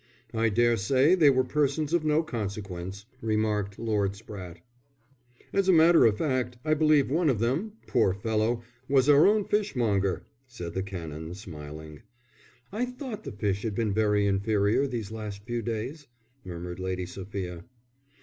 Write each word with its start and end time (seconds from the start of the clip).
"I 0.33 0.49
daresay 0.49 1.13
they 1.13 1.29
were 1.29 1.43
persons 1.43 1.93
of 1.93 2.03
no 2.03 2.23
consequence," 2.23 3.05
remarked 3.21 3.77
Lord 3.77 4.13
Spratte. 4.13 4.61
"As 5.53 5.69
a 5.69 5.71
matter 5.71 6.07
of 6.07 6.17
fact, 6.17 6.57
I 6.65 6.73
believe 6.73 7.11
one 7.11 7.29
of 7.29 7.37
them, 7.37 7.73
poor 7.85 8.11
fellow! 8.15 8.63
was 8.89 9.07
our 9.07 9.27
own 9.27 9.45
fish 9.45 9.75
monger," 9.75 10.25
said 10.47 10.73
the 10.73 10.81
Canon, 10.81 11.35
smiling. 11.35 12.01
"I 12.71 12.87
thought 12.87 13.25
the 13.25 13.31
fish 13.31 13.61
had 13.61 13.75
been 13.75 13.93
very 13.93 14.25
inferior 14.25 14.87
these 14.87 15.11
last 15.11 15.43
few 15.45 15.61
days," 15.61 16.07
murmured 16.43 16.79
Lady 16.79 17.05
Sophia. 17.05 17.63